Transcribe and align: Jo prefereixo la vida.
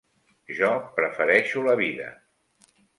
Jo 0.59 0.71
prefereixo 0.97 1.65
la 1.71 1.79
vida. 1.85 2.13